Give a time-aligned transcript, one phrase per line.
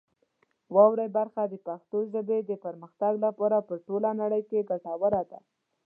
[0.75, 5.39] واورئ برخه د پښتو ژبې د پرمختګ لپاره په ټوله نړۍ کې ګټوره ده.